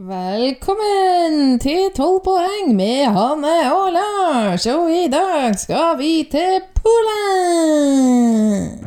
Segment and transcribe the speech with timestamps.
[0.00, 8.79] Velkommen til 12 poeng med Hanne og Lars, og i dag skal vi til Polen!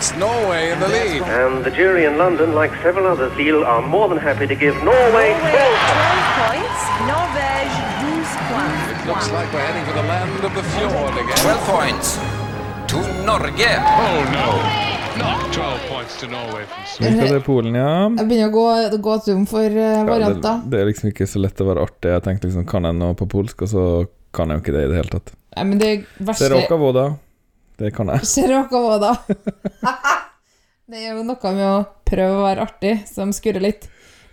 [0.00, 1.22] Puts Norway in the lead.
[1.22, 4.74] And the jury in London, like several others, feel are more than happy to give
[4.82, 6.80] Norway Norway 12 12 points.
[7.12, 8.82] Norvège 12 points.
[8.92, 11.36] It looks like we're heading for the land of the fjord again.
[11.36, 12.08] 12 points
[12.90, 13.72] to Norge.
[14.04, 14.48] Oh no,
[15.20, 17.16] not 12 points to Norway from Vi Sweden.
[17.16, 17.92] skal til Polen, ja.
[18.16, 18.66] Jeg begynner å gå,
[19.08, 22.14] gå tom for eh, ja det, det er liksom ikke så lett å være artig.
[22.16, 23.84] Jeg tenkte liksom, kan jeg noe på polsk, og så
[24.32, 25.34] kan jeg jo ikke det i det hele tatt.
[25.58, 27.10] Nei, men det verste Seroka voda,
[27.80, 28.26] det kan jeg.
[28.28, 28.80] Seroka
[30.90, 33.86] Det er jo noe med å prøve å være artig som skurrer litt.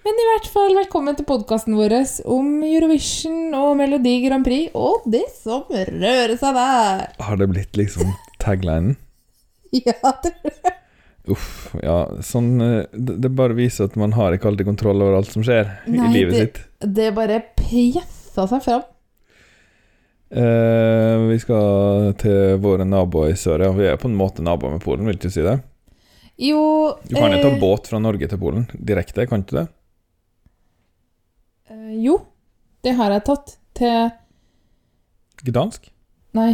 [0.07, 1.93] Men i hvert fall, velkommen til podkasten vår
[2.31, 7.03] om Eurovision og Melodi Grand Prix og det som rører seg der.
[7.27, 8.95] Har det blitt liksom taglinen?
[9.75, 10.31] Ja, det
[11.27, 12.05] Uff, ja.
[12.23, 15.43] Sånn eh, det, det bare viser at man har ikke alltid kontroll over alt som
[15.43, 16.61] skjer Nei, i livet det- sitt.
[16.95, 18.85] Det bare pjeffa seg fram.
[20.29, 23.63] Eh, vi skal til våre naboer i sør.
[23.63, 23.71] Ja.
[23.75, 25.57] Vi er på en måte naboer med Polen, vil du si det?
[26.37, 26.59] Jo
[27.07, 29.67] Du kan jo ta eh, båt fra Norge til Polen direkte, kan du det?
[31.71, 32.19] eh, Jo,
[32.85, 34.11] det har jeg tatt til
[35.47, 35.87] Gdansk?
[36.37, 36.51] Nei,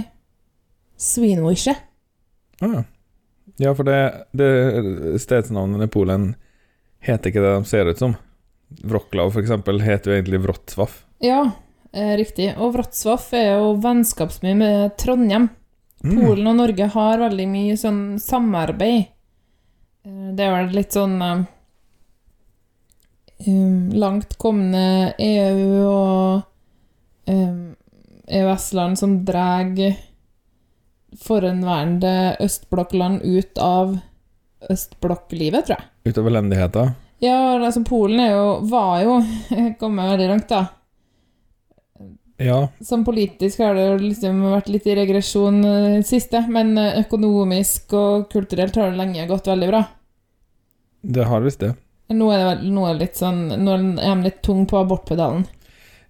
[0.99, 1.73] Swinwishe.
[2.61, 2.83] Ah, ja.
[3.59, 3.97] ja, for det,
[4.37, 6.29] det stedsnavnet i Polen
[7.03, 8.15] heter ikke det de ser ut som.
[8.83, 10.93] Wroclaw, for eksempel, heter jo egentlig Wrocław.
[11.23, 11.41] Ja,
[11.93, 12.53] riktig.
[12.57, 15.49] Og Wrocław er jo vennskapsby med Trondheim.
[16.03, 16.15] Mm.
[16.19, 19.11] Polen og Norge har veldig mye sånn samarbeid.
[20.05, 21.43] Eh, Det er vel litt sånn eh,
[23.47, 26.41] um, langt kommende EU og
[27.29, 27.75] um,
[28.27, 29.71] EØS-land som drar
[31.23, 33.97] forhenværende østblokkland ut av
[34.73, 35.89] østblokklivet, tror jeg.
[36.09, 36.85] Ut av elendigheta.
[37.23, 39.19] Ja, altså Polen jo, var jo
[39.79, 40.65] kommet veldig langt, da.
[42.37, 46.77] Ja, Som politisk har det liksom vært litt i regresjon eh, i det siste, men
[46.81, 49.83] eh, økonomisk og kulturelt har det lenge gått veldig bra.
[51.01, 51.73] det har visst det.
[52.13, 55.45] Nå er det nå er litt sånn Nå er de litt tung på abortpedalen.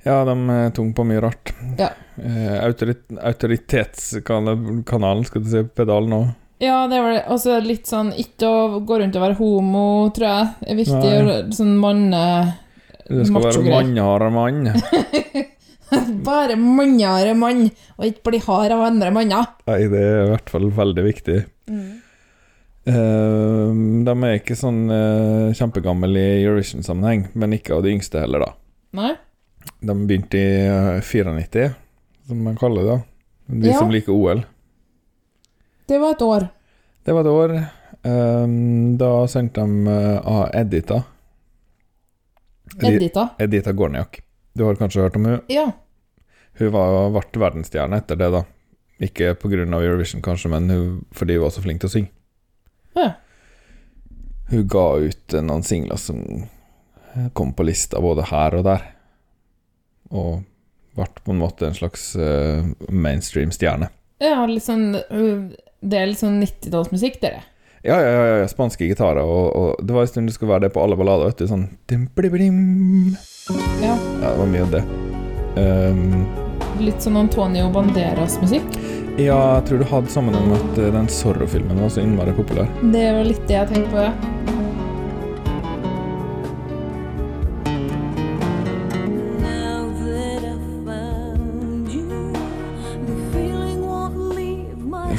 [0.03, 1.53] Ja, de er tung på mye rart.
[1.79, 1.89] Ja.
[2.17, 6.25] Eh, autorit autoritetskanalen, skal du si, pedalen òg.
[6.63, 10.47] Ja, det vel også litt sånn Ikke å gå rundt og være homo, tror jeg,
[10.67, 11.13] er viktig.
[11.27, 11.39] Nei.
[11.55, 12.21] Sånn manne...
[13.03, 14.29] Det skal være Macho-greier.
[14.31, 14.71] mann.
[16.27, 17.67] Bare mannere mann,
[17.97, 19.51] og ikke bli hard av andre manner.
[19.69, 21.37] Nei, det er i hvert fall veldig viktig.
[22.83, 23.69] Eh,
[24.03, 28.49] de er ikke sånn uh, kjempegamle i Eurovision-sammenheng, men ikke av de yngste heller, da.
[28.99, 29.13] Nei?
[29.83, 31.69] De begynte i uh, 94,
[32.27, 32.97] som man kaller det.
[32.97, 33.77] da De Ja.
[33.79, 34.43] som liker OL.
[35.87, 36.49] Det var et år.
[37.03, 37.55] Det var et år.
[38.03, 41.03] Um, da sendte de uh, Edita.
[42.83, 43.29] Edita.
[43.39, 44.19] Edita Gorniak.
[44.53, 45.71] Du har kanskje hørt om hun Ja.
[46.59, 48.43] Hun var, ble verdensstjerne etter det, da.
[49.01, 49.63] Ikke pga.
[49.65, 52.11] Eurovision, kanskje, men hun, fordi hun var så flink til å synge.
[52.93, 53.07] Ja.
[54.51, 56.21] Hun ga ut noen singler som
[57.33, 58.85] kom på lista både her og der.
[60.13, 60.43] Og
[60.93, 63.89] ble på en måte en slags uh, mainstream-stjerne.
[64.21, 65.49] ja, litt sånn uh,
[65.81, 67.41] Det er litt sånn 90-tallsmusikk, dere.
[67.83, 70.69] Ja, ja, ja, ja, spanske gitarer, og, og det var en stund det skulle være
[70.69, 71.49] det på alle ballader, vet du.
[71.49, 72.61] Sånn dim-blim-blim.
[73.83, 73.95] Ja.
[74.21, 74.83] Ja, det var mye av det.
[75.59, 76.25] Um,
[76.81, 78.77] Litt sånn Antonio Banderas-musikk.
[79.19, 82.69] ja, jeg tror det hadde sammenheng med at eh, den Zorro-filmen var så innmari populær.
[82.81, 84.13] Det var litt det jeg tenkte på, ja.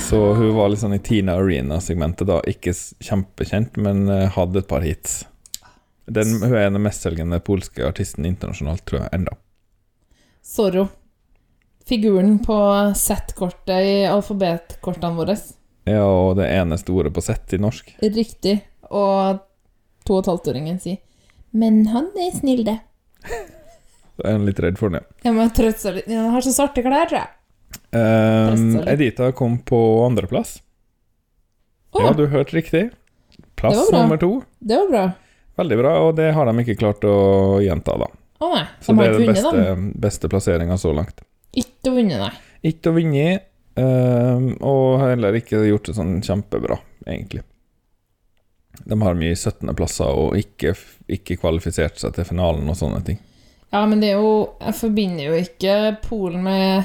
[0.01, 2.41] Så hun var litt sånn i Tina Arena-segmentet, da.
[2.51, 5.23] Ikke kjempekjent, men eh, hadde et par hits.
[6.07, 9.37] Den, hun er den mestselgende polske artisten internasjonalt, tror jeg, enda.
[10.45, 10.89] Zorro.
[11.89, 12.57] Figuren på
[12.97, 15.37] Z-kortet i alfabetkortene våre.
[15.89, 17.95] Ja, og det eneste ordet på Z i norsk.
[18.05, 18.59] Riktig.
[18.89, 19.41] Og
[20.05, 21.01] to og et halvt-åringen sier
[21.57, 22.79] Men han er snill, det.
[24.15, 25.33] Da er han litt redd for den, ja.
[25.35, 26.07] Må trøtte seg litt.
[26.13, 27.33] Han har så svarte klær, tror jeg.
[27.91, 30.61] Um, Edita kom på andreplass.
[31.91, 32.05] Oh.
[32.05, 32.85] Ja, du hørte riktig.
[33.59, 34.37] Plass nummer to.
[34.63, 35.05] det var bra.
[35.57, 37.15] Veldig bra, og det har de ikke klart å
[37.63, 38.09] gjenta, da.
[38.43, 39.19] Å nei, Så de det ikke er da.
[39.19, 39.85] den det beste, dem.
[40.09, 41.21] beste plasseringa så langt.
[41.55, 42.33] Ikke å vinne, nei.
[42.67, 43.27] Ikke å vinne,
[43.79, 47.45] ehm, og heller ikke gjort det sånn kjempebra, egentlig.
[48.85, 50.75] De har mye 17.-plasser og ikke,
[51.15, 53.21] ikke kvalifisert seg til finalen og sånne ting.
[53.71, 55.73] Ja, men det er jo Jeg forbinder jo ikke
[56.05, 56.85] Polen med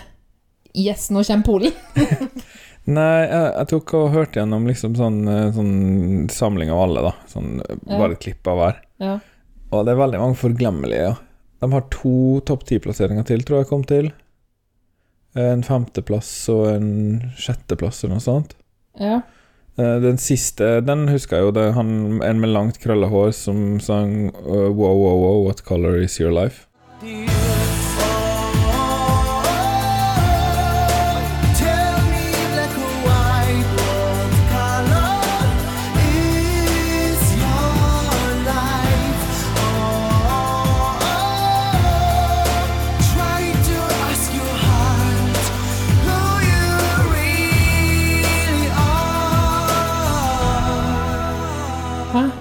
[0.78, 1.74] Yes, nå kommer Polen.
[2.90, 7.12] Nei, jeg, jeg tok og hørte gjennom liksom sånn, eh, sånn samling av alle, da.
[7.30, 7.98] Sånn, eh, Ja.
[8.00, 8.80] bare et klipp av hver.
[9.04, 9.20] Ja.
[9.72, 11.16] Og det er veldig mange forglemmelige, ja.
[11.62, 14.12] De har to topp ti-plasseringer til, tror jeg kom til.
[15.38, 16.88] En femteplass og en
[17.38, 18.56] sjetteplass eller noe sånt.
[19.00, 19.22] ja.
[19.78, 21.52] Eh, Den siste, den husker jeg jo.
[21.56, 25.64] Det er han, en med langt krølla hår som sang uh, Wow, wow, wow, what
[25.64, 26.66] color is your life?
[27.02, 27.49] Hæ?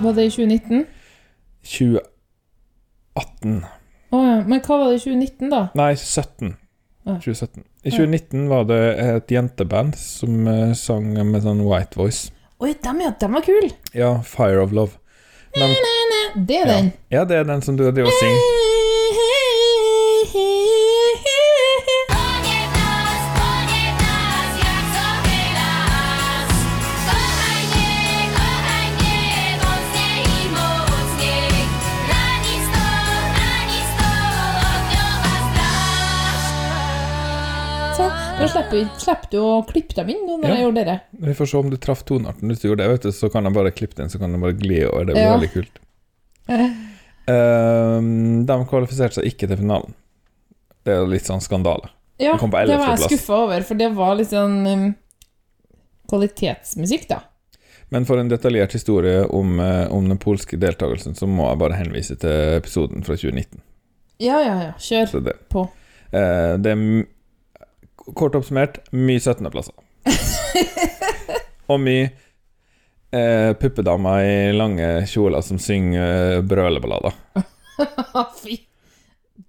[0.08, 0.87] Var det i 2019?
[1.69, 3.64] 2018
[4.08, 4.37] Å ja.
[4.49, 5.60] Men hva var det i 2019, da?
[5.76, 6.55] Nei, 17.
[7.05, 7.16] Ja.
[7.20, 7.64] 2017.
[7.84, 12.31] I 2019 var det et jenteband som eh, sang med sånn white voice.
[12.64, 13.69] Oi, dem, ja, dem var kul!
[13.96, 14.96] Ja, Fire of Love.
[15.55, 15.69] De,
[16.49, 16.90] Det er den.
[17.12, 18.77] ja, det er den som du driver og synger.
[38.70, 40.55] Slipper, du å klippe dem inn nå når Ja.
[40.55, 41.00] jeg gjorde det.
[41.29, 42.49] Vi får se om du traff tonearten.
[42.49, 44.41] Hvis du gjorde det, vet du, så kan jeg bare klippe den, så kan jeg
[44.41, 45.05] bare gli over.
[45.05, 45.37] Det blir Ja.
[45.38, 45.79] veldig kult.
[47.29, 48.00] Uh,
[48.49, 49.94] de kvalifiserte seg ikke til finalen.
[50.85, 51.91] Det er litt sånn skandale.
[52.19, 53.09] Ja, Den kom på det var jeg 11.
[53.12, 54.87] skuffa over, for det var litt sånn um,
[56.11, 57.21] kvalitetsmusikk, da.
[57.91, 61.79] Men for en detaljert historie om, eh, om den polske deltakelsen, så må jeg bare
[61.79, 63.62] henvise til episoden fra 2019.
[64.21, 64.73] Ja, ja, ja.
[64.76, 65.62] Kjør det, på.
[66.12, 67.06] eh, det er
[68.16, 69.75] kort oppsummert mye 17.-plasser.
[71.69, 72.06] Og mye
[73.12, 77.16] eh, puppedamer i lange kjoler som synger eh, brøleballader.
[78.43, 78.56] Fy.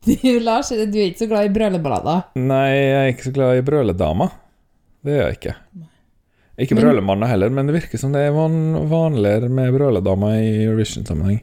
[0.06, 0.13] Du,
[0.44, 2.25] Lars, du er ikke så glad i brøleballader.
[2.39, 4.35] Nei, jeg er ikke så glad i brøledamer.
[5.05, 5.55] Det er jeg ikke.
[6.59, 8.57] Ikke Men- brølemannen heller, men det virker som det er van
[8.91, 11.39] vanligere med brøledamer i Eurovision-sammenheng.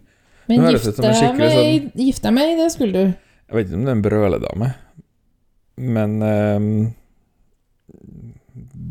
[0.46, 3.14] Men gifte høres det gift ut som en deg sånn- med, deg det skulle du.
[3.46, 4.68] Jeg vet ikke om det er en brøledame,
[5.96, 6.92] men det,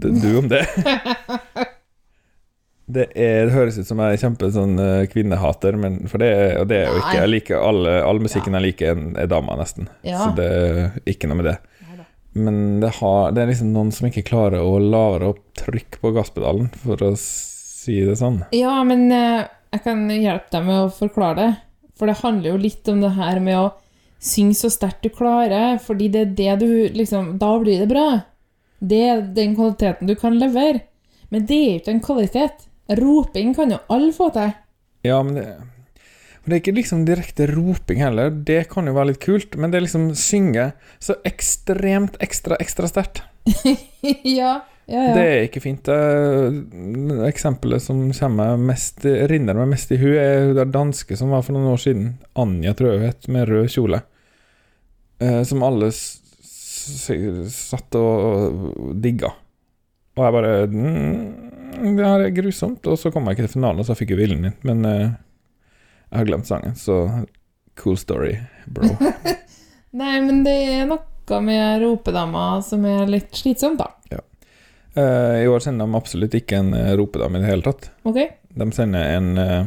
[0.01, 0.65] Du om det.
[2.86, 6.27] Det, er, det høres ut som jeg er kjempe sånn eh, kvinnehater, men, for det,
[6.62, 7.15] og det er jo ikke.
[7.18, 9.88] Jeg liker alle, all musikken jeg liker, er- er dama, nesten.
[10.06, 10.19] Ja.
[10.21, 11.56] Så det er ikke noe med det.
[12.38, 16.12] Men det, har, det er liksom noen som ikke klarer å lavere opp trykk på
[16.13, 18.44] gasspedalen, for å si det sånn.
[18.53, 21.50] Ja, men eh, jeg kan hjelpe deg med å forklare det.
[21.97, 23.65] For det handler jo litt om det her med å
[24.21, 26.69] synge så sterkt du klarer, fordi det er det du
[27.01, 28.06] liksom Da blir det bra.
[28.86, 30.84] Det er den kvaliteten du kan levere.
[31.34, 32.68] Men det er ikke en kvalitet.
[33.00, 34.54] Roping kan jo alle få til.
[35.06, 35.46] Ja, men det,
[36.46, 38.30] men det er ikke liksom direkte roping heller.
[38.30, 40.68] Det kan jo være litt kult, men det er liksom synge
[41.02, 43.24] så ekstremt ekstra, ekstra sterkt.
[43.66, 45.14] ja, ja, ja.
[45.18, 45.90] Det er ikke fint.
[47.26, 51.42] Eksempelet som kommer mest, rinner meg mest i hu, er hun der danske som var
[51.48, 52.12] for noen år siden.
[52.38, 54.04] Anja, tror jeg hun het, med rød kjole.
[55.26, 55.90] Eh, som alle
[57.54, 59.31] satt og digga.
[60.15, 61.23] Og jeg bare mm,
[61.97, 62.87] Det her er grusomt.
[62.87, 64.56] Og så kom jeg ikke til finalen, og så fikk jeg viljen min.
[64.68, 67.01] Men uh, jeg har glemt sangen, så
[67.81, 68.37] cool story,
[68.71, 68.94] bro.
[69.99, 73.92] Nei, men det er noe med ropedama som er litt slitsomt, da.
[74.95, 77.89] Eh, I år sender de absolutt ikke en uh, ropedame i det hele tatt.
[78.07, 78.30] Okay.
[78.56, 79.65] De sender en uh,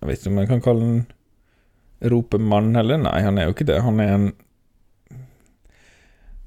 [0.00, 2.98] Jeg vet ikke om jeg kan kalle den ropemann heller.
[3.04, 3.78] Nei, han er jo ikke det.
[3.84, 4.26] Han er en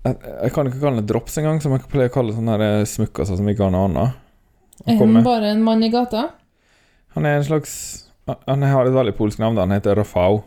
[0.05, 2.83] Jeg, jeg kan ikke kalle det drops engang, som jeg pleier å kalle sånne eh,
[2.85, 4.13] som ikke har noe annet.
[4.85, 6.27] Er han bare en mann i gata?
[7.15, 7.73] Han er en slags
[8.45, 9.55] Han har et veldig polsk navn.
[9.55, 9.61] da.
[9.65, 10.43] Han heter Rafał.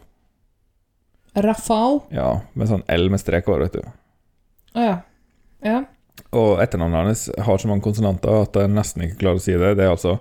[1.35, 2.03] Rafał?
[2.13, 3.91] Ja, med sånn L med strek over, vet du.
[4.77, 4.97] Å ja.
[5.65, 5.79] Ja.
[6.37, 9.75] Og etternavnet hans har så mange konsonanter at jeg nesten ikke klarer å si det.
[9.79, 10.19] Det er altså.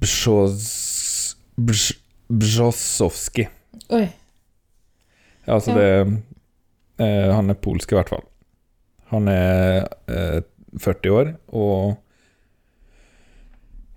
[0.00, 1.34] Brz-
[3.94, 4.06] Oi.
[5.46, 5.76] Ja, altså Ja.
[5.76, 6.22] det
[6.98, 8.24] eh, Han er polsk, i hvert fall.
[9.12, 10.40] Han er eh,
[10.80, 11.96] 40 år og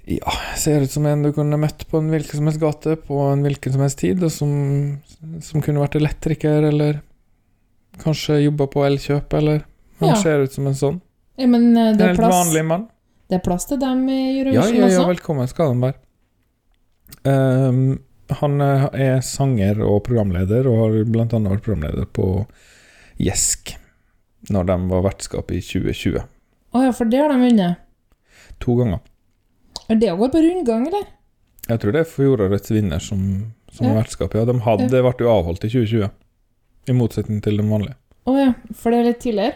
[0.07, 3.17] Ja, ser ut som en du kunne møtt på en hvilken som helst gate på
[3.27, 4.51] en hvilken som helst tid, og som,
[5.43, 7.01] som kunne vært elektriker, eller
[7.99, 9.65] kanskje jobba på Elkjøp, eller
[9.99, 10.15] Han Ja.
[10.21, 11.01] ser ut som en sånn.
[11.41, 12.87] Ja, men eh, En det er helt plass, vanlig mann.
[13.27, 14.75] det er plass til dem i Eurovision også?
[14.77, 15.97] ja, ja, ja, velkommen skal han være.
[17.25, 17.99] Um,
[18.39, 22.27] han eh, er sanger og programleder, og har blant annet vært programleder på
[23.21, 23.75] Gjesk,
[24.53, 26.23] når de var vertskap i 2020.
[26.77, 27.79] Å ja, for det har de vunnet.
[28.63, 28.99] To ganger.
[29.87, 31.05] Er det å gå på rundgang, eller?
[31.67, 33.21] Jeg tror det er fjorårets vinner som,
[33.71, 33.93] som Ja.
[33.93, 34.35] er vertskap.
[34.35, 36.09] Ja, de hadde, det ble jo avholdt i 2020,
[36.87, 37.97] i motsetning til den vanlige.
[38.27, 39.55] Å ja, for det er litt tidligere?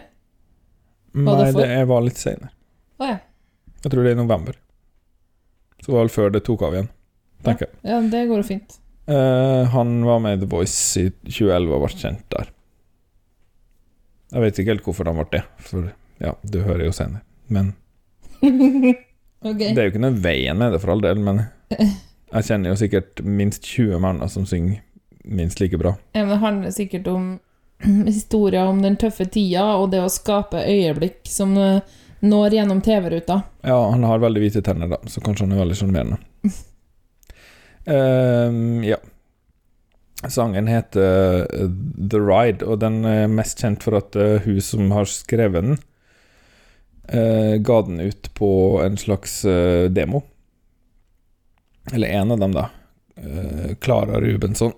[1.12, 2.50] Nei, det det var litt senere.
[3.00, 3.18] Å ja.
[3.82, 4.56] Jeg tror det er i november.
[5.82, 6.88] Så det var vel før det tok av igjen,
[7.44, 7.76] tenker jeg.
[7.90, 8.78] Ja, det går jo fint.
[9.10, 12.52] Uh, han var med i The Voice i 2011 og ble kjent der.
[14.32, 15.90] Jeg vet ikke helt hvorfor han ble det, for
[16.22, 17.24] ja, du hører jo senere.
[17.52, 17.74] Men
[18.42, 19.72] okay.
[19.74, 22.80] det er jo ikke noe veien med det, for all del, men jeg kjenner jo
[22.80, 24.80] sikkert minst 20 menn som synger
[25.22, 25.94] minst like bra.
[26.16, 27.26] Ja, men det handler sikkert om
[28.08, 31.52] historier om den tøffe tida, og det å skape øyeblikk som
[32.22, 33.40] når gjennom TV-ruta.
[33.66, 36.18] Ja, han har veldig hvite tenner, da, så kanskje han er veldig sjarmerende.
[37.86, 39.00] um, ja.
[40.30, 41.68] Sangen heter eh,
[42.10, 45.78] The Ride, og den er mest kjent for at eh, hun som har skrevet den,
[47.08, 48.50] eh, ga den ut på
[48.84, 49.40] en slags
[49.90, 50.22] demo.
[51.92, 52.68] Eller en av dem, da.
[53.82, 54.72] Klara Rubensson.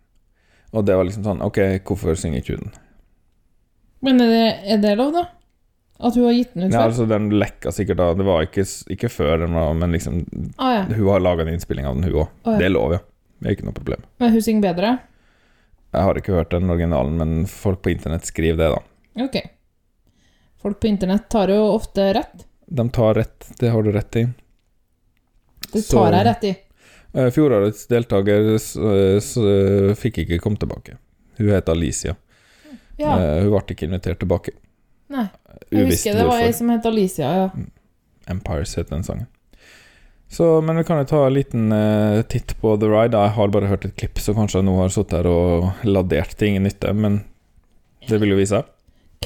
[0.74, 2.80] og det var liksom sånn Ok, hvorfor synger ikke hun den?
[4.02, 5.26] Men er det, er det lov, da?
[6.00, 6.86] At hun har gitt den ut Ja, før?
[6.88, 8.08] altså Den lekka sikkert da.
[8.16, 8.64] Det var ikke,
[8.96, 10.22] ikke før den var Men liksom
[10.56, 10.82] Ah, ja.
[10.96, 12.30] Hun har laga en innspilling av den, hun òg.
[12.42, 12.58] Ah, ja.
[12.62, 13.02] Det er lov, ja.
[13.40, 14.04] Det er ikke noe problem.
[14.20, 14.92] Men hun synger bedre?
[15.90, 19.24] Jeg har ikke hørt den originalen, men folk på internett skriver det, da.
[19.24, 19.38] Ok.
[20.62, 22.44] Folk på internett tar jo ofte rett.
[22.70, 24.26] De tar rett, det har du rett i.
[25.72, 26.52] Det tar jeg rett i.
[27.12, 28.92] Eh, Fjorårets deltaker så,
[29.24, 29.44] så,
[29.98, 30.94] fikk ikke komme tilbake.
[31.40, 32.14] Hun heter Alicia.
[33.00, 33.16] Ja.
[33.16, 34.54] Eh, hun ble ikke invitert tilbake.
[35.10, 35.26] Nei.
[35.70, 37.48] Jeg Uvisst husker det var ei som het Alicia, ja.
[38.30, 39.26] Empires heter den sangen.
[40.30, 43.18] Så, men vi kan jo ta en liten uh, titt på The Ride.
[43.18, 46.36] Jeg har bare hørt et klipp, så kanskje jeg nå har sittet her og ladert
[46.38, 47.24] til ingen nytte, men
[48.06, 48.68] det vil jo vise seg.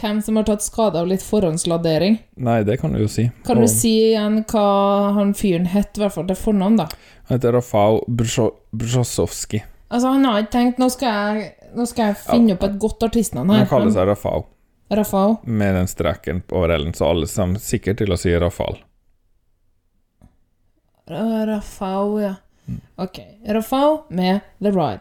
[0.00, 2.16] Hvem som har tatt skade av litt forhåndsladering.
[2.42, 3.28] Nei, det kan du jo si.
[3.46, 4.64] Kan Og du si igjen hva
[5.14, 6.88] han fyren het, i hvert fall til fornavn, da?
[7.28, 9.60] Han heter Rafał Brzo- Brzozowski.
[9.94, 13.06] Altså, han har ikke tenkt Nå skal jeg, nå skal jeg finne opp et godt
[13.06, 13.62] artistnavn her.
[13.62, 14.48] Han kaller seg Rafał,
[14.90, 15.36] Rafał.
[15.44, 18.80] med den streken over L-en, så alle sammen sikkert til å si Rafal.
[21.06, 22.36] Ra- Rafał, ja.
[22.96, 23.12] Ok.
[23.46, 25.00] Rafał med The Ride.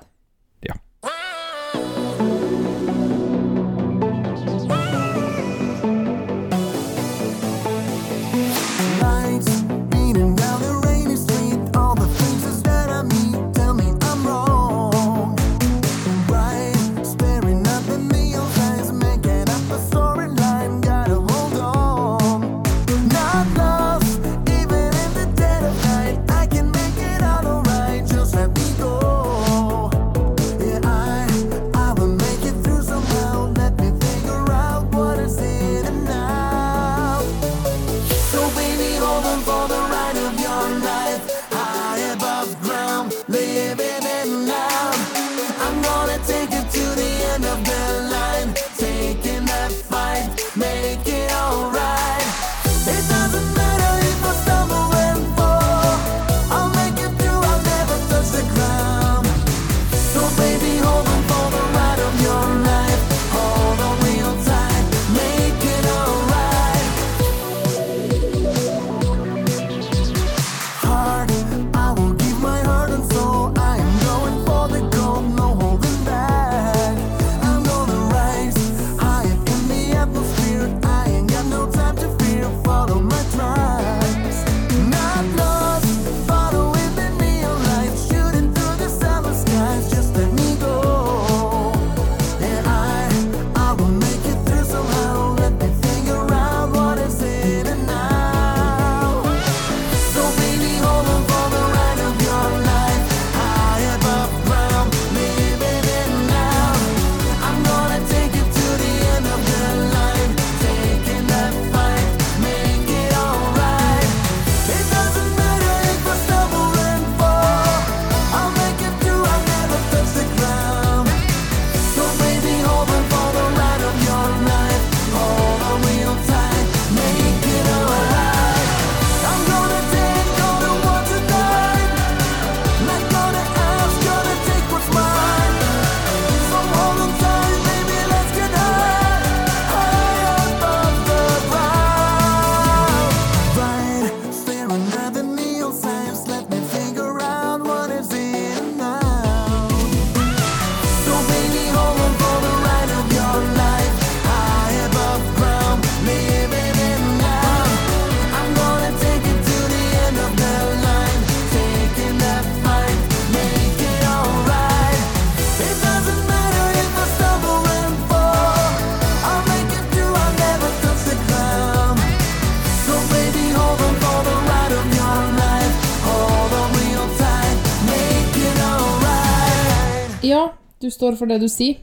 [181.03, 181.77] Står for det du sier.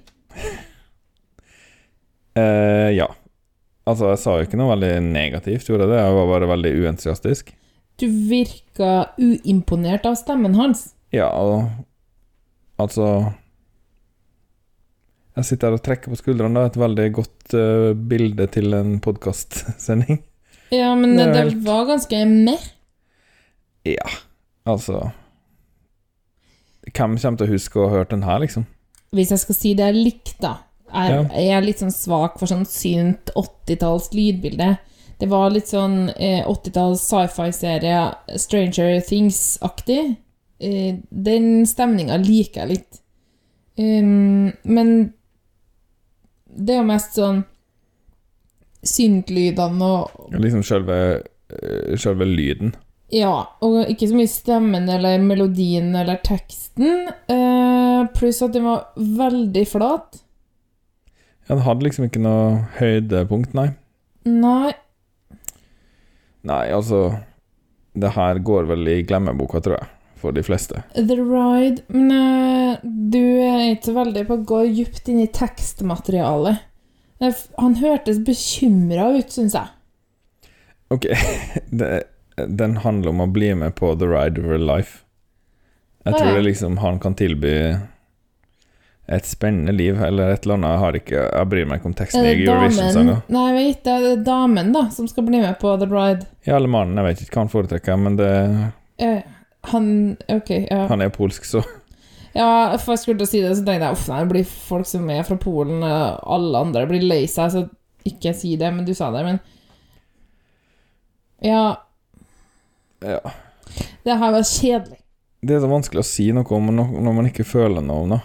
[2.39, 3.09] Uh, ja.
[3.89, 6.01] Altså, jeg sa jo ikke noe veldig negativt, gjorde jeg det?
[6.05, 7.53] Jeg var bare veldig uentusiastisk.
[8.01, 10.87] Du virka uimponert av stemmen hans.
[11.13, 11.27] Ja,
[12.81, 13.07] altså
[15.37, 16.55] Jeg sitter her og trekker på skuldrene.
[16.55, 20.21] Det er et veldig godt uh, bilde til en podkastsending.
[20.71, 22.63] Ja, men Det det, helt- var ganske med.
[23.89, 24.07] Ja,
[24.69, 25.11] altså
[26.85, 28.67] Hvem kommer til å huske å ha hørt den her, liksom?
[29.13, 30.57] Hvis jeg skal si det jeg likte, da.
[30.91, 31.23] Jeg, Ja.
[31.39, 34.79] jeg er litt sånn svak for sånn synt 80-talls lydbilde.
[35.21, 38.01] Det var litt sånn eh, 80-talls sci-fi-serie
[38.41, 40.17] Stranger Things-aktig.
[40.61, 43.01] Eh, den stemninga liker jeg litt.
[43.81, 44.91] Um, men
[46.51, 47.45] det er jo mest sånn
[48.85, 50.97] syntlydene og Liksom selve,
[51.53, 52.75] eh, selve lyden.
[53.13, 53.33] Ja,
[53.65, 57.09] og ikke så mye stemmen eller melodien eller teksten.
[57.29, 57.70] Eh,
[58.09, 60.21] pluss at den var veldig flat.
[61.49, 63.71] Ja, den hadde liksom ikke noe høydepunkt, nei.
[64.29, 64.73] Nei,
[66.47, 66.99] Nei, altså
[67.97, 69.89] Det her går vel i glemmeboka, tror jeg,
[70.21, 70.83] for de fleste.
[70.95, 75.29] The Ride Men eh, du er ikke så veldig på å gå dypt inn i
[75.37, 76.63] tekstmaterialet.
[77.21, 79.69] Eh, Han hørtes bekymra ut, syns jeg.
[80.91, 81.11] Ok,
[81.83, 81.91] det,
[82.49, 85.03] den handler om å bli med på The Ride of Your Life.
[86.05, 87.55] Jeg tror det liksom han kan tilby
[89.11, 90.71] et spennende liv, eller et eller annet.
[90.71, 93.23] Jeg har ikke Jeg bryr meg ikke om teksten i det Eurovision-sanger.
[93.35, 93.97] Nei, jeg vet det.
[94.05, 96.29] Det er damen da som skal bli med på The Bride.
[96.47, 98.31] Ja, eller mannen, jeg vet ikke hva han foretrekker, men det,
[99.01, 99.23] Eh,
[99.73, 100.87] han Ok, ja.
[100.87, 101.63] han er polsk, så
[102.35, 104.51] Ja, for jeg skulle til å si det, så tenkte jeg uff, nei, det blir
[104.69, 107.65] folk som er fra Polen, og alle andre blir lei seg, så
[108.07, 109.41] ikke si det, men du sa det, men
[111.43, 111.65] Ja,
[113.03, 113.19] ja.
[114.05, 115.00] det her var kjedelig.
[115.41, 118.21] Det er så vanskelig å si noe om når man ikke føler noe om det.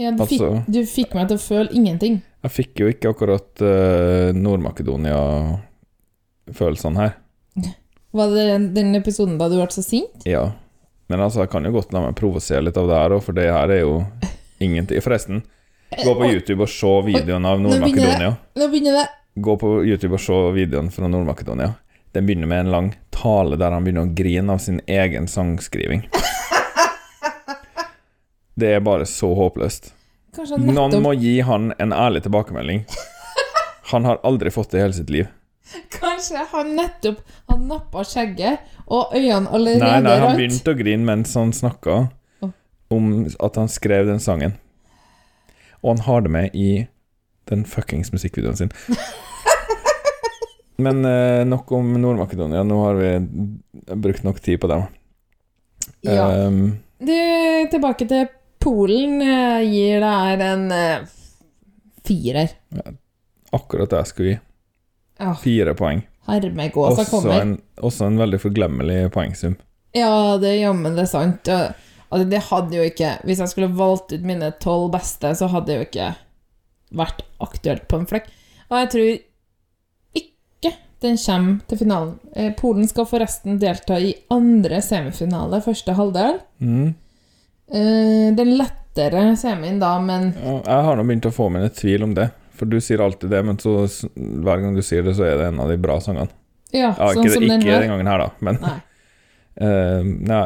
[0.00, 2.14] Ja, du, fikk, Altså- du fikk meg til å føle ingenting.
[2.42, 7.12] Jeg fikk jo ikke akkurat uh, Nord-Makedonia-følelsene her.
[8.16, 10.24] Var det den, den episoden da du ble så sint?
[10.26, 10.48] Ja.
[11.10, 13.32] Men altså, jeg kan jo godt la meg provosere litt av det her òg, for
[13.36, 13.92] det her er jo
[14.62, 15.00] ingenting.
[15.04, 15.36] Forresten,
[15.92, 18.30] gå på YouTube og se videoen av Nord-Makedonia.
[18.58, 19.06] Nå begynner det.
[19.40, 21.70] Gå på YouTube og se videoen fra Nord-Makedonia.
[22.14, 26.02] Den begynner med en lang tale der han begynner å grine av sin egen sangskriving.
[28.60, 29.92] Det er bare så håpløst.
[30.60, 32.84] Noen må gi han en ærlig tilbakemelding.
[33.90, 35.26] Han har aldri fått det i hele sitt liv.
[35.90, 37.18] kanskje han nettopp
[37.50, 41.96] har nappa skjegget, og øynene allerede Nei, nei, han begynte å grine mens han snakka
[42.90, 44.54] om at han skrev den sangen.
[45.82, 46.86] Og han har det med i
[47.50, 48.72] den fuckings musikkvideoen sin.
[50.84, 52.62] Men eh, nok om Nord-Makedonia.
[52.66, 53.10] Nå har vi
[53.94, 54.86] brukt nok tid på dem.
[56.06, 56.46] Ja.
[56.46, 57.16] Um, Du,
[57.72, 58.28] tilbake til
[58.60, 59.20] Polen.
[59.20, 61.04] gir Gir her en eh,
[62.06, 62.52] firer.
[63.52, 64.38] akkurat det jeg skulle gi.
[65.20, 66.02] Ja, Fire poeng.
[66.28, 67.40] Hermegåsa kommer.
[67.40, 69.56] en, også en veldig forglemmelig poengsum.
[69.96, 71.48] Ja, det er jammen det er sant.
[71.50, 75.66] Altså, det hadde jo ikke Hvis jeg skulle valgt ut mine tolv beste, så hadde
[75.70, 76.08] det jo ikke
[77.00, 78.30] vært aktuelt på en flekk.
[78.70, 79.10] Og jeg tror
[80.20, 82.14] ikke den kommer til finalen.
[82.36, 86.40] Eh, Polen skal forresten delta i andre semifinale, første halvdel.
[86.60, 86.90] Mm.
[87.72, 92.14] Eh, Den lettere semien, da, men jeg har nå begynt å få mine tvil om
[92.16, 92.30] det.
[92.58, 93.78] For du sier alltid det, men så
[94.16, 96.28] hver gang du sier det, så er det en av de bra sangene.
[96.74, 97.80] ja, Ja, sånn ikke, som den her.
[97.80, 98.78] den gangen her, da, men Nei.
[99.60, 100.42] Uh, Nei,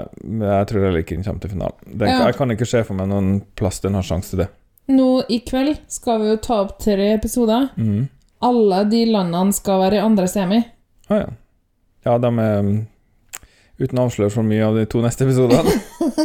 [0.46, 1.80] jeg tror heller ikke den kommer til finalen.
[1.86, 2.20] Den, Ja.
[2.28, 4.48] Jeg kan ikke se for meg noen plass den har sjanse til det.
[4.94, 7.70] Nå i kveld skal vi jo ta opp tre episoder.
[7.80, 8.08] Mm.
[8.44, 10.58] Alle de landene skal være i andre semi.
[11.08, 11.28] Ah, ja.
[12.04, 12.86] ja, de er mm,
[13.80, 15.72] Uten å avsløre for mye av de to neste episodene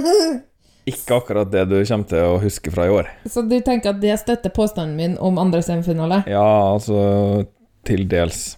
[0.88, 3.10] Ikke akkurat det du kommer til å huske fra i år.
[3.28, 6.24] Så du tenker at det støtter påstanden min om andre semifinale?
[6.30, 7.46] Ja, altså
[7.88, 8.58] Til dels.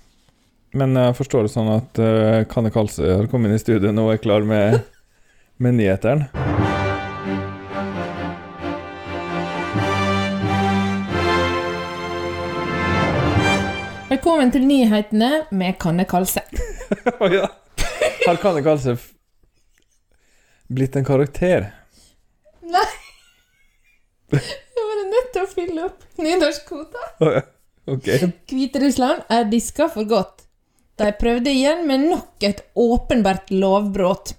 [0.74, 4.06] Men jeg forstår det sånn at uh, Kanne Kalsøy har kommet inn i studio nå
[4.08, 4.80] og er klar med,
[5.62, 6.30] med nyhetene.
[14.12, 16.44] Velkommen til nyhetene med Kanne Kalse.
[17.24, 17.46] Å ja.
[18.26, 18.98] Har Kanne Kalse
[20.72, 21.72] blitt en karakter?
[22.72, 22.90] Nei!
[24.32, 27.08] Jeg var nødt til å fylle opp nynorskkvota.
[27.20, 27.42] Å ja.
[27.92, 28.08] Ok.
[28.52, 30.46] Hviterussland er diska for godt.
[31.02, 34.36] De prøvde igjen med nok et åpenbart lovbrudd.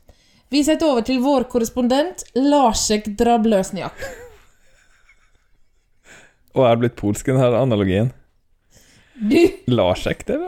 [0.53, 4.05] Vi setter over til vår korrespondent Larsek Drabløsniak.
[6.53, 8.13] Og er blitt polsk denne analogien.
[9.17, 9.39] Du
[9.73, 10.39] Larsek, det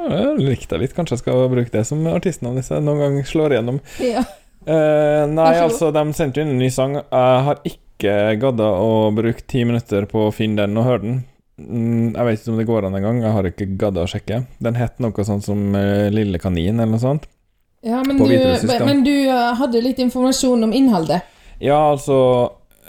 [0.41, 0.97] likte jeg litt.
[0.97, 3.81] Kanskje jeg skal bruke det som artistnavn hvis jeg noen gang slår igjennom.
[4.05, 4.25] Ja.
[4.65, 6.97] Eh, nei, altså, de sendte inn en ny sang.
[7.03, 11.23] Jeg har ikke gadda å bruke ti minutter på å finne den og høre den.
[11.61, 14.41] Mm, Jeg vet ikke om det går an engang, jeg har ikke gadda å sjekke.
[14.65, 17.29] Den het noe sånt som eh, Lille kanin, eller noe sånt.
[17.85, 18.33] Ja, men du,
[18.89, 21.23] men du eh, hadde litt informasjon om innholdet.
[21.63, 22.17] Ja, altså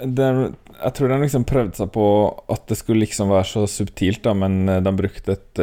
[0.01, 2.05] den, Jeg tror de liksom prøvde seg på
[2.51, 5.61] at det skulle liksom være så subtilt, da, men de brukte et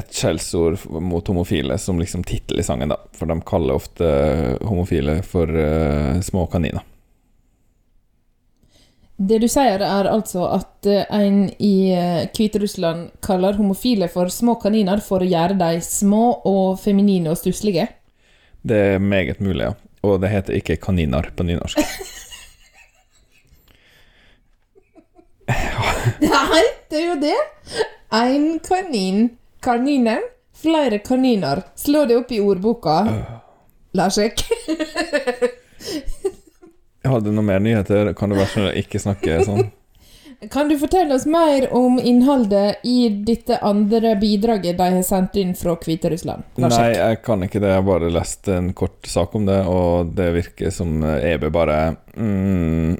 [0.00, 2.98] et skjellsord mot homofile som liksom tittel i sangen, da.
[3.16, 4.08] For de kaller ofte
[4.66, 6.84] homofile for uh, små kaniner.
[9.20, 14.54] Det du sier, er altså at eh, en i eh, Hviterussland kaller homofile for små
[14.62, 17.84] kaniner for å gjøre dem små og feminine og stusslige.
[18.64, 19.74] Det er meget mulig, ja.
[20.08, 21.84] Og det heter ikke kaniner på nynorsk.
[26.24, 27.36] Nei, Det er jo det!
[28.10, 29.30] Ein kanin.
[29.60, 30.22] Kaninen.
[30.62, 31.62] Flere kaniner.
[31.74, 32.96] Slå det opp i ordboka.
[33.96, 34.44] Larsek.
[37.02, 38.12] Jeg hadde noe mer nyheter?
[38.18, 39.70] Kan du være snill å ikke snakke sånn?
[40.52, 45.50] Kan du fortelle oss mer om innholdet i dette andre bidraget de har sendt inn
[45.52, 46.46] fra Hviterussland?
[46.64, 47.74] Nei, jeg kan ikke det.
[47.74, 51.76] Jeg har bare lest en kort sak om det, og det virker som EB bare
[52.16, 52.96] mm,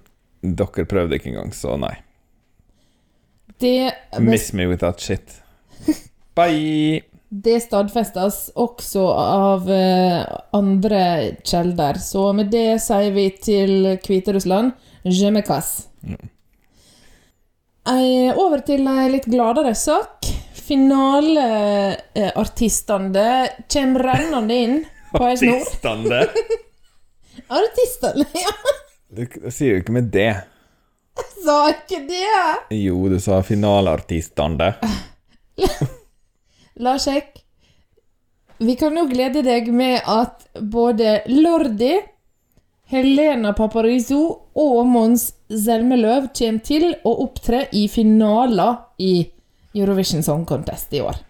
[0.60, 1.94] Dere prøvde ikke engang, så nei.
[3.60, 5.40] Det, Miss me with that shit.
[6.40, 7.04] Bye!
[7.30, 10.24] det stadfestes også av eh,
[10.56, 14.72] andre kjelder, så med det sier vi til Hviterussland
[15.06, 15.86] «Jemekas».
[16.02, 16.16] me.
[17.90, 20.26] Eh, over til ei litt gladere sak.
[20.60, 25.62] Finaleartistene kommer rennende inn på ei snor.
[25.62, 26.20] Artistene!
[27.60, 28.52] Artistene, ja!
[29.10, 30.32] Du du sier jo ikke med det.
[31.20, 32.44] Jeg Sa ikke det!
[32.74, 34.68] Jo, du sa finaleartistene.
[36.80, 37.42] Larsek,
[38.60, 41.94] vi kan nå glede deg med at både Lordi,
[42.90, 44.24] Helena Paparizou
[44.58, 49.14] og Mons Zelmeløv kommer til å opptre i finaler i
[49.78, 51.20] Eurovision Song Contest i år.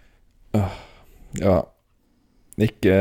[1.38, 1.60] Ja.
[2.60, 2.96] Ikke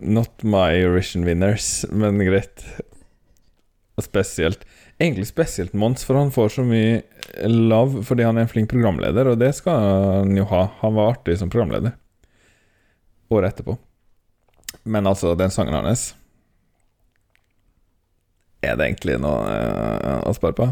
[0.00, 2.64] Not my Eurovision winners, men greit.
[3.98, 4.64] Og spesielt
[4.98, 7.02] Egentlig spesielt Mons, for han får så mye
[7.50, 9.80] love fordi han er en flink programleder, og det skal
[10.22, 10.68] han jo ha.
[10.84, 11.96] Han var artig som programleder
[13.34, 13.76] året etterpå.
[14.82, 16.14] Men altså, den sangen hans
[18.64, 20.68] Er det egentlig noe uh, å spare på?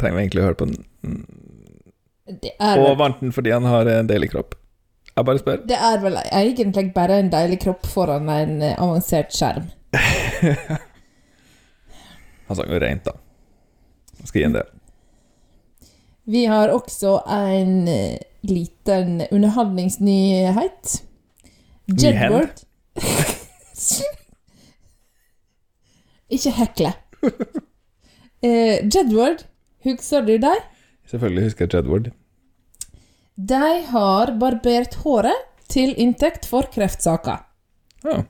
[0.00, 0.80] Trenger vi egentlig å høre på den?
[2.62, 4.56] Og vant den fordi han har en deilig kropp?
[5.12, 5.58] Jeg bare spør.
[5.68, 9.66] det er vel egentlig bare en deilig kropp foran en avansert skjerm.
[12.48, 13.12] Han sang jo rent, da.
[14.24, 14.66] Skal gi en det.
[16.24, 21.02] Vi har også en eh, liten underholdningsnyhet.
[21.90, 22.62] Jedward
[26.32, 26.92] Ikke hekle.
[28.42, 29.42] Uh, Jedward,
[29.84, 30.62] husker du dem?
[31.10, 32.08] Selvfølgelig husker jeg Jedward.
[33.36, 37.42] De har barbert håret til inntekt for kreftsaker.
[38.04, 38.22] Ja.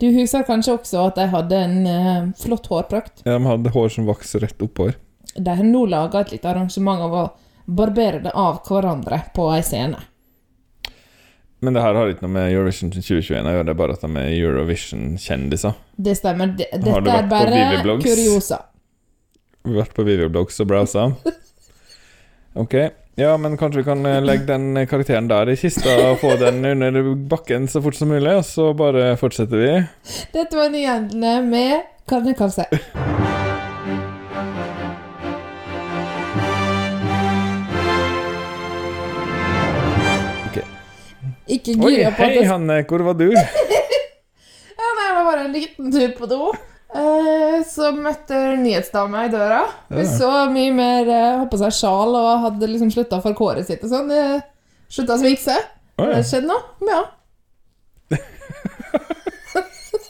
[0.00, 3.20] Du husker kanskje også at de hadde en eh, flott hårprakt?
[3.26, 4.96] Ja, De hadde hår som vokste rett oppover.
[5.36, 7.24] De har nå laga et lite arrangement av å
[7.70, 10.00] barbere det av hverandre på ei scene.
[11.60, 14.04] Men det her har ikke noe med Eurovision 2021 å gjøre, det er bare at
[14.06, 15.76] de er Eurovision-kjendiser.
[16.00, 16.54] Det stemmer.
[16.56, 18.62] De, Dette du er bare kuriosa.
[19.68, 21.10] Har vært på Vivioblogs og browsa.
[22.58, 22.72] Ok,
[23.20, 26.64] ja, men kanskje vi kan eh, legge den karakteren der i kista og få den
[26.64, 29.72] under bakken så fort som mulig, og så bare fortsetter vi.
[30.34, 32.66] Dette var nyhendene med Karne Kalse.
[40.48, 40.58] Ok.
[41.50, 43.28] Ikke gira på hei Hanne, hvor var du?
[44.80, 46.44] Ja, nei, det var bare en liten tur på do.
[46.96, 48.38] Eh, så møtte
[48.70, 49.60] nyhetsdama i døra.
[49.90, 53.82] Hun så mye mer eh, på seg sjal og hadde liksom slutta for kåret sitt
[53.84, 54.14] og sånn.
[54.14, 54.40] Eh,
[54.90, 55.66] Slutta å sminke seg.
[56.00, 56.14] Å, ja.
[56.16, 56.62] det skjedd noe?
[56.88, 57.02] Ja.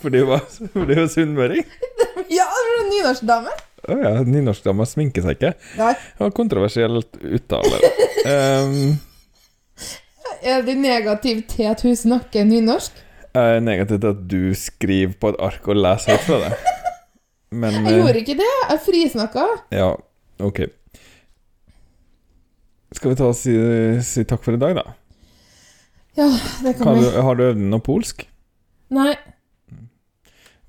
[0.00, 0.40] Fordi hun var,
[0.72, 1.66] fordi hun var sunnmøring?
[2.32, 3.52] Ja, hun nynorskdame.
[3.90, 5.52] Å ja, nynorskdama sminker seg ikke.
[5.76, 5.92] Nei.
[5.96, 7.80] Det var kontroversielt uttale.
[8.24, 8.96] Um,
[10.54, 13.06] Er du negativ til at hun snakker nynorsk?
[13.30, 16.69] jeg er negativ til at du skriver på et ark og leser høyt fra det.
[17.50, 18.52] Men Jeg eh, gjorde ikke det.
[18.70, 19.46] Jeg frisnakka.
[19.74, 19.90] Ja,
[20.38, 20.62] ok.
[22.94, 23.54] Skal vi ta og si,
[24.06, 24.86] si takk for i dag, da?
[26.18, 26.28] Ja,
[26.64, 27.04] det kan vi.
[27.06, 28.24] du, har du øvd noe polsk?
[28.94, 29.12] Nei.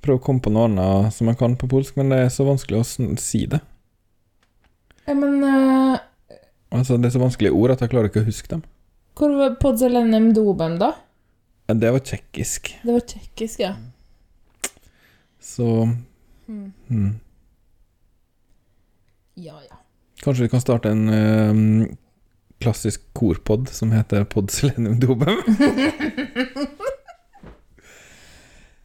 [0.02, 2.46] Prøv å komme på noe annet som jeg kan på polsk, men det er så
[2.48, 3.62] vanskelig å si det.
[5.08, 5.98] Ja, men uh...
[6.72, 8.62] Altså, Det er så vanskelige ord at jeg klarer ikke å huske dem.
[9.18, 10.94] Hvor var podzelenem dobem, da?
[11.68, 13.76] Eh, Det var tsjekkisk, Det var tsjekkisk, ja.
[15.42, 15.68] så
[16.90, 17.20] Hmm.
[19.36, 19.56] ja.
[20.24, 21.88] Kanskje vi kan starte en eh,
[22.62, 25.40] klassisk korpod som heter Pod Selenium Dobem?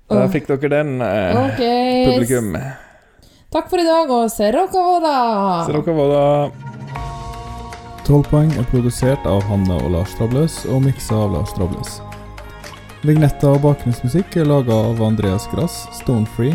[0.06, 1.60] Da fikk dere den, eh, Ok.
[2.06, 2.52] publikum.
[3.50, 5.16] Takk for i dag, og se dere hva da!
[5.66, 6.50] Så dere var da
[8.06, 11.96] 12 poeng er produsert av Hanne og Lars Trabløs og miksa av Lars Trabløs.
[13.02, 16.54] Vignetter og bakgrunnsmusikk er laga av Andreas Grass, Stonefree,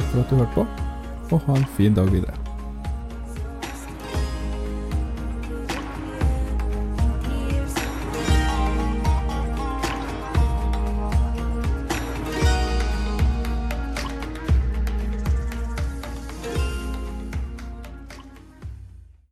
[0.00, 0.66] Takk for at du hørte på,
[1.30, 2.39] og ha en fin dag videre.